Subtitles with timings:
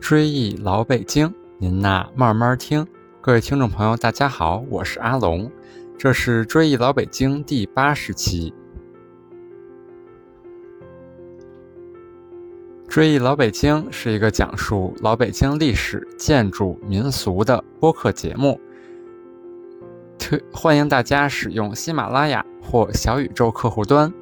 [0.00, 2.84] 追忆老北京，您呐慢慢听。
[3.20, 5.48] 各位听众朋友，大家好，我是阿龙，
[5.98, 8.52] 这是《追忆老北京》第八十期。
[12.88, 18.58] 《追忆老北京》是一个讲述老北京历史、建筑、民俗的播客节目，
[20.18, 24.12] 推欢迎大家使用喜马拉雅或小宇宙客户端。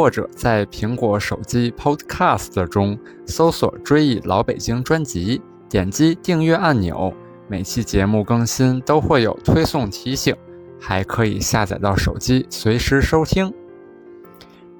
[0.00, 7.12] 或者在苹果手机 Podcast 中搜索“追忆老北京”专辑，点击订阅按钮，
[7.48, 10.34] 每期节目更新都会有推送提醒，
[10.80, 13.52] 还可以下载到手机随时收听。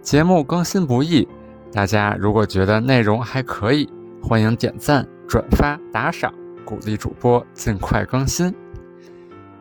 [0.00, 1.26] 节目更新不易，
[1.72, 3.90] 大家如果觉得内容还可以，
[4.22, 6.32] 欢迎点赞、转发、打赏，
[6.64, 8.54] 鼓励主播尽快更新。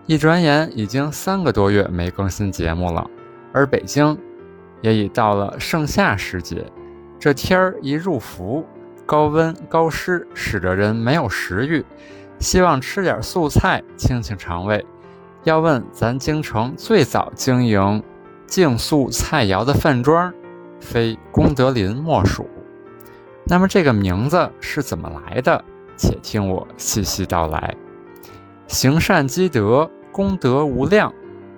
[0.05, 3.10] 一转眼已经三个多月没更新节目了，
[3.52, 4.16] 而北京。
[4.81, 6.66] 也已到了盛夏时节，
[7.20, 8.66] 这天儿一入伏，
[9.05, 11.85] 高温高湿，使得人没有食欲，
[12.40, 14.85] 希望吃点素菜清清肠胃。
[15.43, 18.04] 要问咱京城最早经营
[18.46, 20.34] 净素菜肴的饭庄，
[20.80, 22.48] 非功德林莫属。
[23.46, 25.63] 那么这个名字是怎么来的？
[25.96, 27.76] 且听我细细道来。
[28.68, 31.12] 行善积德，功德无量。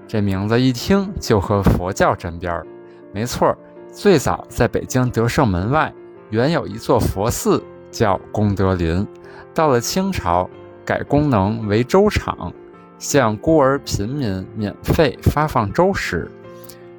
[0.07, 2.65] 这名字一听就和佛教沾边儿。
[3.11, 3.55] 没错，
[3.91, 5.93] 最早在北京德胜门外
[6.29, 9.05] 原有一座佛寺，叫功德林。
[9.53, 10.49] 到了清朝，
[10.85, 12.53] 改功能为粥厂，
[12.97, 16.29] 向孤儿贫民免费发放粥食。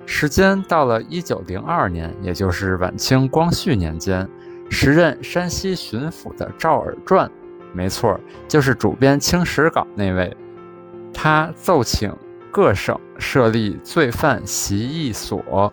[0.05, 4.29] 时间到了一九零二年，也就是晚清光绪年间，
[4.69, 7.31] 时任山西巡抚的赵尔传，
[7.73, 10.37] 没错，就是主编《清史稿》那位，
[11.15, 12.13] 他奏请
[12.51, 15.73] 各省设立罪犯习役所。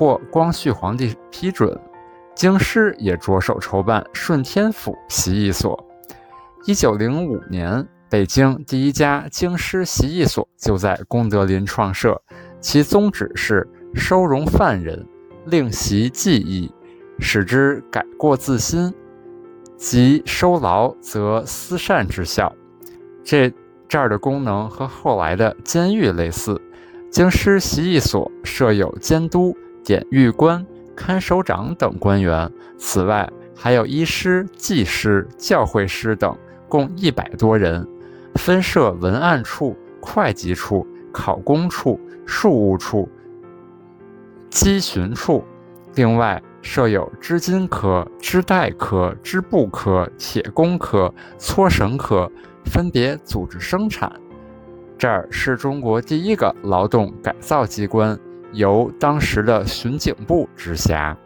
[0.00, 1.78] 获光绪皇帝批准，
[2.34, 5.78] 京师也着手筹办顺天府习艺所。
[6.64, 12.18] 一九零五年，北京第一家京师习艺所就在功德林创设，
[12.62, 15.06] 其宗旨是收容犯人，
[15.44, 16.72] 令习技艺，
[17.18, 18.90] 使之改过自新，
[19.76, 22.50] 即收牢则思善之效。
[23.22, 23.52] 这
[23.86, 26.58] 这儿的功能和后来的监狱类似。
[27.10, 29.54] 京师习艺所设有监督。
[29.90, 30.64] 典狱官、
[30.94, 36.32] 看守长等官员，此外还有医师、技师、教会师等，
[36.68, 37.84] 共一百多人，
[38.36, 43.08] 分设文案处、会计处、考公处、庶务处、
[44.48, 45.42] 稽巡处，
[45.96, 52.30] 另外设有织金科、织带科、织布科、铁工科、搓绳科，
[52.64, 54.12] 分别组织生产。
[54.96, 58.16] 这儿是中国第一个劳动改造机关。
[58.52, 61.16] 由当时的巡警部直辖。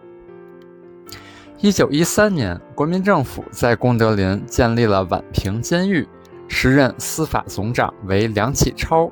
[1.60, 6.06] 一九一三年，国民政府在功德林建立了宛平监狱，
[6.46, 9.10] 时任司法总长为梁启超。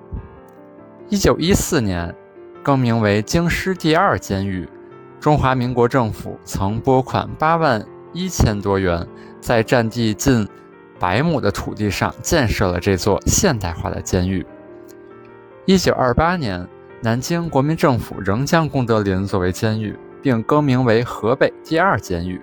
[1.09, 2.15] 一九一四年，
[2.63, 4.69] 更名为京师第二监狱。
[5.19, 9.07] 中华民国政府曾拨款八万一千多元，
[9.41, 10.47] 在占地近
[10.99, 14.45] 百亩的土地上建设了这座现代化的监狱。
[15.65, 16.69] 一九二八年。
[17.05, 22.41] 南京国民政府仍将功德林作为监狱，并更名为河北第二监狱。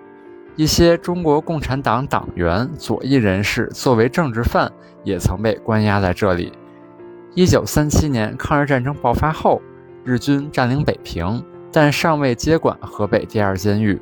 [0.57, 4.69] 一些中国共产党党员、左翼人士作为政治犯，
[5.05, 6.51] 也曾被关押在这里。
[7.35, 9.61] 一九三七年抗日战争爆发后，
[10.03, 11.41] 日军占领北平，
[11.71, 13.97] 但尚未接管河北第二监狱。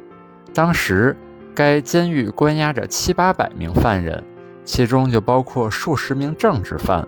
[0.56, 1.16] 当时，
[1.53, 4.24] 该监狱关押着七八百名犯人，
[4.66, 7.07] 其中就包括数十名政治犯。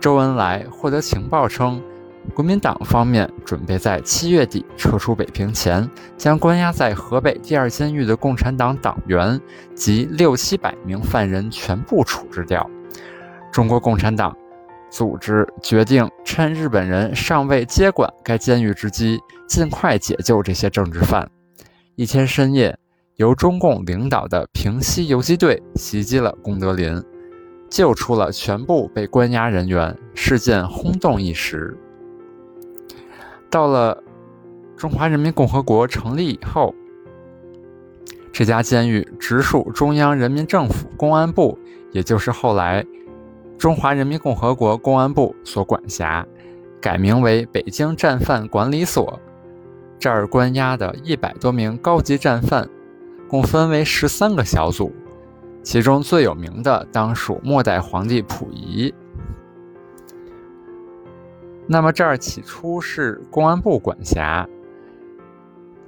[0.00, 1.82] 周恩来获得情报称。
[2.34, 5.88] 国民党方面准备在七月底撤出北平前，
[6.18, 9.40] 将关押在河北第二监狱的共产党党员
[9.74, 12.68] 及六七百名犯人全部处置掉。
[13.50, 14.36] 中国共产党
[14.90, 21.26] 组织决定，趁日本人尚未接管该监狱之机，尽快解救这些政治犯。
[21.94, 22.78] 一天深夜，
[23.14, 27.02] 由中共领导的平西游击队袭击了功德林，
[27.70, 31.74] 救出了全部被关押人员，事件轰动一时。
[33.50, 34.02] 到了
[34.76, 36.74] 中华人民共和国成立以后，
[38.32, 41.58] 这家监狱直属中央人民政府公安部，
[41.92, 42.84] 也就是后来
[43.56, 46.26] 中华人民共和国公安部所管辖，
[46.80, 49.18] 改名为北京战犯管理所。
[49.98, 52.68] 这儿关押的一百多名高级战犯，
[53.28, 54.92] 共分为十三个小组，
[55.62, 58.92] 其中最有名的当属末代皇帝溥仪。
[61.66, 64.48] 那么这儿起初是公安部管辖，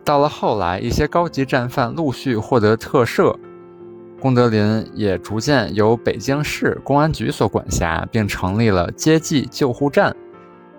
[0.05, 3.37] 到了后来，一些高级战犯陆续获得特赦，
[4.21, 10.17] 功德林也逐渐由北京市公安局所管辖，并成立了接济救护站，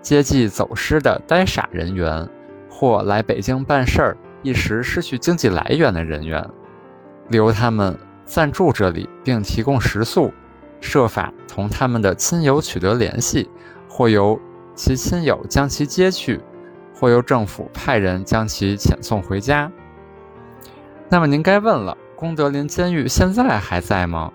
[0.02, 2.28] 接济走失的呆傻人员
[2.68, 6.46] 或来北京办事儿一时失去经济来源的人员，
[7.28, 10.30] 留他们暂住这里，并提供食宿，
[10.80, 13.48] 设法同他们的亲友取得联系，
[13.88, 14.38] 或由
[14.80, 16.40] 其亲友将其接去，
[16.94, 19.70] 或由政府派人将其遣送回家。
[21.10, 21.94] 那么您该问了。
[22.16, 24.32] 功德林监狱现在还在吗？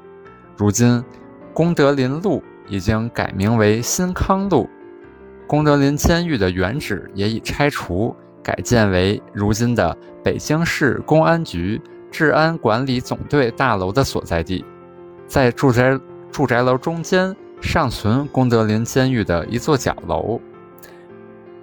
[0.55, 1.03] 如今，
[1.51, 4.69] 功德林路已经改名为新康路，
[5.47, 11.81] 功德林监狱的原址也已拆除，改建为如今的北京市公安局
[12.11, 14.63] 治安管理总队大楼的所在地。
[15.25, 15.99] 在住宅
[16.31, 17.35] 住宅楼中间
[17.65, 20.39] 尚存功德林监狱的一座角楼，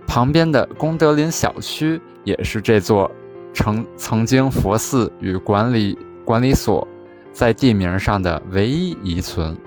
[0.07, 3.11] 旁边的功德林小区也是这座
[3.55, 5.99] 曾曾经佛寺与管理。
[6.25, 6.87] 管理所
[7.33, 9.59] 在地名上的唯一遗存。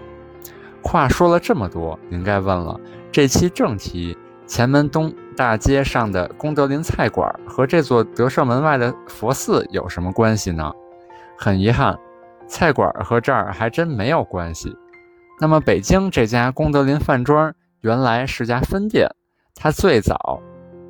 [0.81, 2.79] 话说了这么多，您该问了：
[3.11, 4.17] 这期正题，
[4.47, 10.71] 前门东大街上的功德林菜馆和这座德胜门外的佛寺有什么关系呢？
[11.37, 11.99] 很遗憾，
[12.47, 14.73] 菜馆和这儿还真没有关系。
[15.39, 19.09] 那么，北京这家功德林饭庄原来是家分店，
[19.53, 20.41] 它最早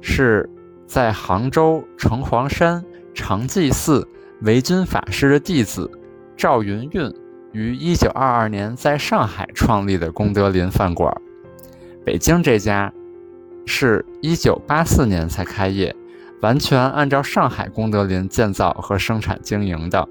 [0.02, 0.50] 是
[0.88, 2.84] 在杭州城隍山
[3.14, 4.08] 常寂寺。
[4.42, 5.90] 维君法师的弟子
[6.36, 7.12] 赵云运
[7.54, 11.12] 于一九二二年在上海创立的功德林饭馆，
[12.04, 12.92] 北京这家
[13.66, 15.96] 是一九八四年才开业，
[16.42, 20.08] 完全按照上海功德林建造和生产经营的。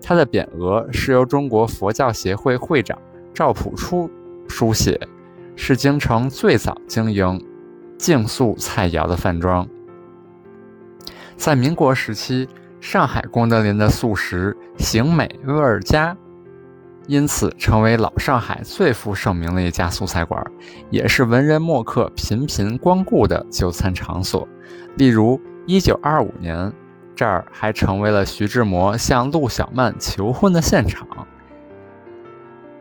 [0.00, 2.96] 它的匾额是由中国佛教协会会长
[3.36, 4.10] 赵朴初
[4.48, 4.98] 书写，
[5.56, 7.38] 是京城最早经营
[7.98, 9.68] 净素菜肴的饭庄，
[11.36, 12.48] 在民国时期。
[12.78, 16.16] 上海功德林的素食形美味儿佳，
[17.08, 20.42] 因此成为老上海最负盛名的一家素菜馆，
[20.88, 24.46] 也是文人墨客频频光顾的就餐场所。
[24.96, 26.72] 例如，1925年，
[27.14, 31.06] 这儿还成为了徐志摩向陆小曼求婚的现场。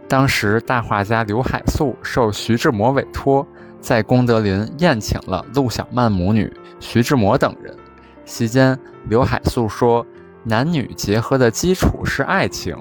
[0.08, 3.46] 当时，大画家刘海粟受徐志摩委托，
[3.80, 7.76] 在功德林宴请了陆小曼母女、徐志摩等人。
[8.24, 8.80] 席间，
[9.10, 10.06] 刘海粟说
[10.44, 12.76] ：“男女结合的基础是爱情。”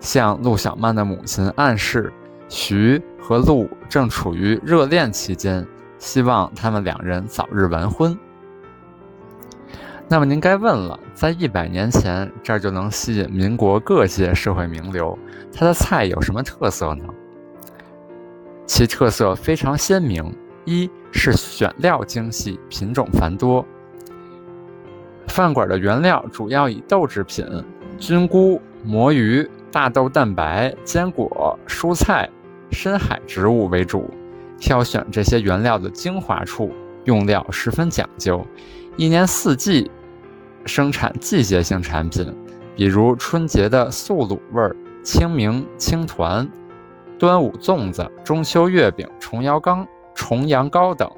[0.00, 2.12] 向陆小曼的母亲暗示，
[2.48, 5.66] 徐和陆正处于热恋期间，
[5.98, 8.16] 希望他们两人早日完婚。
[10.08, 15.16] 那么您该问了，在一百年前，这儿就能吸引民国各界社会名流，
[15.52, 17.04] 它的菜有什么特色呢？
[18.66, 20.34] 其特色非常鲜明：
[20.64, 23.64] 一是选料精细，品种繁多。
[25.28, 27.46] 饭馆的原料主要以豆制品、
[27.96, 32.28] 菌菇、魔芋、大豆蛋白、坚果、蔬菜、
[32.72, 34.10] 深海植物为主。
[34.58, 36.72] 挑选这些原料的精华处，
[37.04, 38.44] 用料十分讲究。
[38.96, 39.90] 一年四季
[40.66, 42.34] 生产季节性产品，
[42.74, 46.48] 比如春节的素卤味儿、清明青团、
[47.18, 51.10] 端午粽子、中秋月饼、重阳糕、重阳糕等。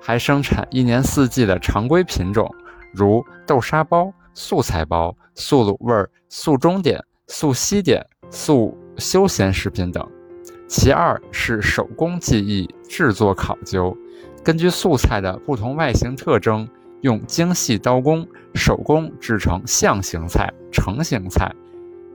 [0.00, 2.48] 还生产一年四季的常规品种。
[2.92, 10.06] 如豆沙包、素菜包、素卤味儿、素中点、素西点、素休闲食品等。
[10.68, 13.96] 其二是手工技艺制作考究，
[14.44, 16.68] 根据素菜的不同外形特征，
[17.04, 21.54] 用精细刀工手工制成象形菜、成形菜，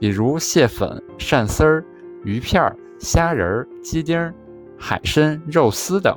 [0.00, 1.84] 比如蟹粉、鳝丝儿、
[2.24, 4.34] 鱼片儿、虾仁儿、鸡丁儿、
[4.76, 6.14] 海参、肉丝等。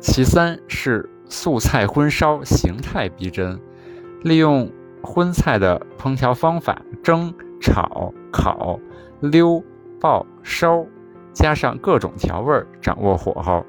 [0.00, 1.08] 其三是。
[1.28, 3.58] 素菜荤烧形态逼真，
[4.20, 4.70] 利用
[5.02, 8.78] 荤菜的烹调方法蒸、炒、烤、
[9.20, 9.64] 溜、
[9.98, 10.84] 爆、烧，
[11.32, 13.64] 加上各种调味，掌握火候，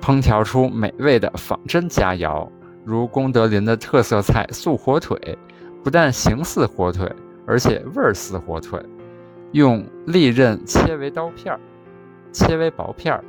[0.00, 2.48] 烹调出美味的仿真佳肴。
[2.84, 5.38] 如功德林的特色菜素火腿，
[5.82, 7.10] 不但形似火腿，
[7.46, 8.80] 而且味儿似火腿。
[9.52, 11.60] 用利刃切为刀片儿，
[12.32, 13.24] 切为薄片儿，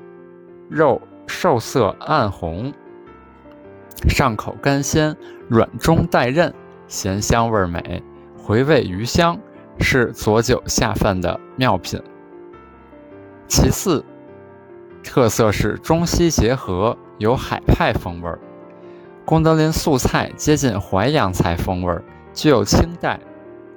[0.70, 2.72] 肉瘦色暗红。
[4.08, 5.15] 上口干鲜，
[5.48, 6.53] 软中带韧，
[6.88, 8.03] 咸香味美，
[8.38, 9.38] 回味余香，
[9.79, 12.01] 是佐酒下饭的妙品。
[13.48, 14.03] 其次，
[15.03, 18.39] 特色是中西结合，有海派风味儿。
[19.25, 21.96] 功德林素菜接近淮扬菜风味，
[22.34, 23.20] 具有清淡、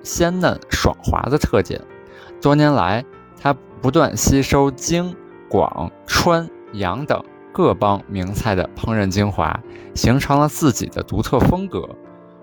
[0.02, 1.80] 鲜嫩、爽滑的特点。
[2.40, 3.04] 多年来，
[3.40, 5.14] 它不断吸收京、
[5.48, 7.22] 广、川、扬等。
[7.52, 9.60] 各邦名菜的烹饪精华，
[9.94, 11.88] 形成了自己的独特风格。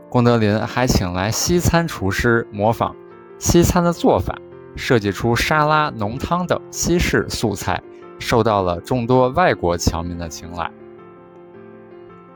[0.09, 2.95] 功德林还请来西餐厨师模仿
[3.37, 4.39] 西餐的做法，
[4.77, 7.83] 设计出沙拉、浓汤等西式素菜，
[8.19, 10.71] 受到了众多外国侨民的青睐。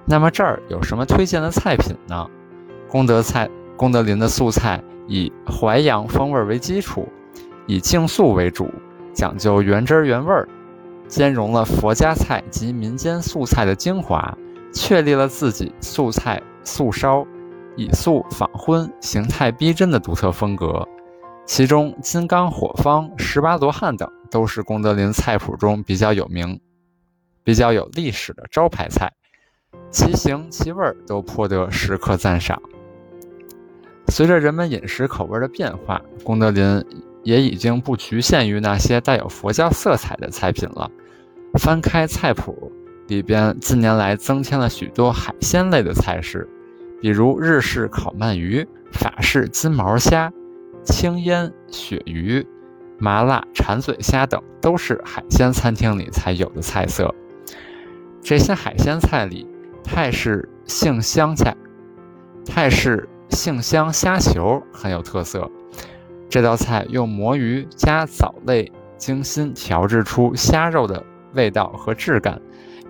[0.06, 2.28] 那么这儿有什么推荐的菜品呢？
[2.88, 7.08] 功德菜，功德林的素菜以淮扬风味为基础，
[7.66, 8.70] 以净素为主，
[9.14, 10.48] 讲究原汁原味儿，
[11.08, 14.38] 兼容了佛家菜及民间素菜的精华，
[14.72, 17.26] 确立了自己素菜素烧。
[17.78, 20.88] 以素仿荤、形态逼真的独特风格，
[21.46, 26.58] 其中金刚火方、十八罗汉等都是功德林菜谱中比较有名、
[27.44, 29.12] 比较有历史的招牌菜，
[29.91, 32.62] 其形其味都颇得食客赞赏。
[34.10, 36.84] 随着人们饮食口味的变化，功德林
[37.24, 40.89] 也已经不局限于那些带有佛教色彩的菜品了。
[41.60, 42.72] 翻开菜谱
[43.08, 46.48] 里边，近年来增添了许多海鲜类的菜式。
[47.01, 50.32] 比如日式烤鳗鱼、法式金毛虾、
[50.84, 52.46] 清腌鳕鱼、
[52.98, 57.13] 麻辣馋嘴虾等，都是海鲜餐厅里才有的菜色。
[58.22, 59.48] 这些海鲜菜里，
[59.86, 61.56] 泰式杏香菜、
[62.46, 65.50] 泰式杏香虾球很有特色。
[66.27, 72.42] 这道菜用魔芋加藻类精心调制出虾肉的味道和质感，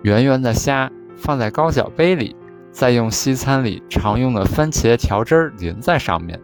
[0.02, 2.34] 圆圆的虾放在高脚杯里。
[2.72, 6.38] 再用西餐里常用的番茄调汁淋在上面，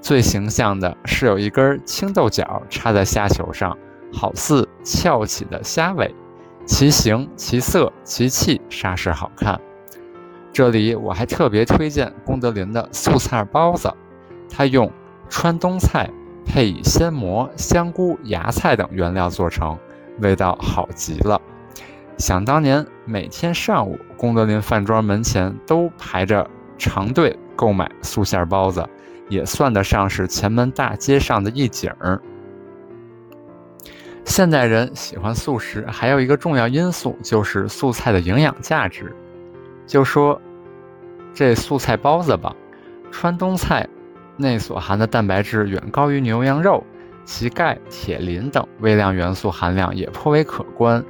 [0.00, 3.76] 最形象的是有一根青豆角插在虾球上，
[4.10, 6.14] 好似翘起的虾尾，
[6.66, 9.60] 其形其色其气煞是好看。
[10.52, 13.92] 这里我还特别推荐功德林的素菜包子，
[14.48, 14.90] 它用
[15.28, 16.08] 川东菜
[16.46, 19.76] 配以鲜蘑、香菇、芽菜等原料做成，
[20.20, 21.40] 味道好极了。
[22.16, 28.88] 想当年，每天上午，功德林饭庄门前都排着长队购买素馅包子，
[29.28, 32.22] 也算得上是前门大街上的一景儿。
[34.36, 39.14] 现代人喜欢素食，还有一个重要因素就是素菜的营养价值。
[39.86, 40.42] 就说
[41.32, 42.52] 这素菜包子吧，
[43.12, 43.88] 川东菜
[44.36, 46.82] 内所含的蛋白质远高于牛羊肉，
[47.24, 51.04] 其钙、铁、磷等微量元素含量也颇为可观。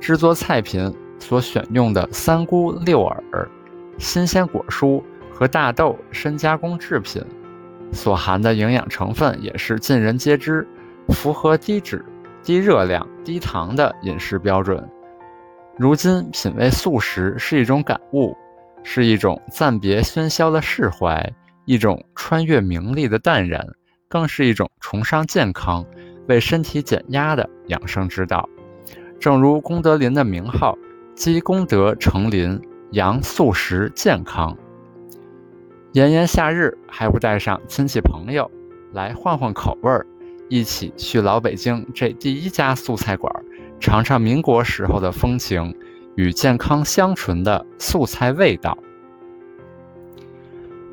[0.00, 3.46] 制作菜品所选用的三菇、六耳、
[3.98, 7.22] 新鲜果蔬和大豆深加工制品，
[7.92, 10.66] 所含的营养成分也是尽人皆知，
[11.08, 12.02] 符合低脂、
[12.42, 14.88] 低热量、低糖的饮食标准。
[15.76, 18.36] 如今品味素食是一种感悟，
[18.82, 21.32] 是一种暂别喧嚣的释怀，
[21.64, 23.66] 一种穿越名利的淡然，
[24.08, 25.84] 更是一种崇尚健康、
[26.28, 28.48] 为身体减压的养生之道。
[29.18, 30.76] 正如功德林的名号，
[31.14, 32.60] 积功德成林，
[32.92, 34.56] 养素食健康。
[35.92, 38.50] 炎炎夏日，还不带上亲戚朋友
[38.92, 40.06] 来换换口味儿，
[40.50, 43.32] 一起去老北京这第一家素菜馆，
[43.78, 45.72] 尝尝民国时候的风情
[46.16, 48.76] 与健康相纯的素菜味道。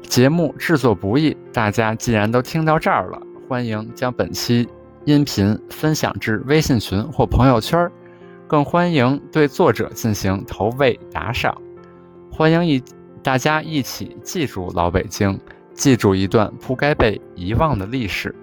[0.04, 4.70] 节目制作不易，大家既然都听到这儿了，欢迎将本期
[5.06, 7.92] 音频分享至微信群或朋友圈儿。
[8.46, 11.60] 更欢迎对作者进行投喂打赏，
[12.32, 12.82] 欢迎一
[13.24, 15.38] 大家一起记住老北京，
[15.74, 18.34] 记住一段不该被遗忘的历史。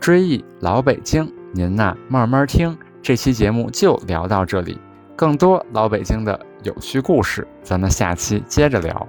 [0.00, 2.76] 追忆老北京，您呐慢慢听。
[3.02, 4.78] 这期节目就聊到这里，
[5.14, 9.06] 更多老北京的有趣故事，咱们下期接着聊。